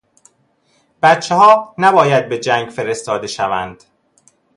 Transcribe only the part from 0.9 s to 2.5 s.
بچهها نباید به